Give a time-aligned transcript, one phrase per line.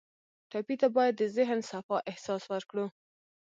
[0.51, 2.85] ټپي ته باید د ذهن صفا احساس ورکړو.